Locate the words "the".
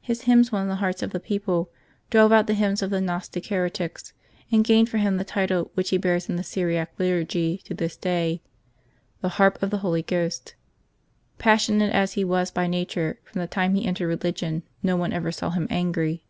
0.68-0.76, 1.10-1.18, 2.46-2.54, 2.90-3.00, 5.16-5.24, 6.36-6.44, 9.24-9.30, 9.70-9.78, 13.40-13.48